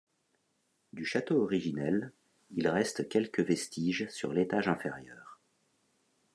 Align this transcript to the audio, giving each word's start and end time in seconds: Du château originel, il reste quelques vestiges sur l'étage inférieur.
Du 0.93 1.05
château 1.05 1.43
originel, 1.43 2.11
il 2.55 2.67
reste 2.67 3.07
quelques 3.07 3.41
vestiges 3.41 4.07
sur 4.09 4.33
l'étage 4.33 4.67
inférieur. 4.67 5.39